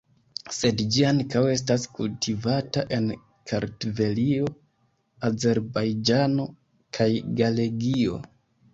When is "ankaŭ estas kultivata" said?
1.09-2.85